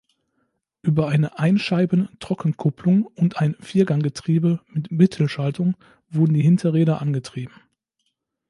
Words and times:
Über 0.81 1.09
eine 1.09 1.37
Einscheiben-Trockenkupplung 1.37 3.05
und 3.05 3.37
ein 3.39 3.55
Vierganggetriebe 3.59 4.59
mit 4.67 4.89
Mittelschaltung 4.91 5.77
wurden 6.09 6.33
die 6.33 6.41
Hinterräder 6.41 6.99
angetrieben. 7.03 7.53